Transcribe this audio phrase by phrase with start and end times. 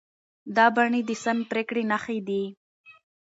[0.55, 2.43] دا بڼې د سمې پرېکړې نښې دي.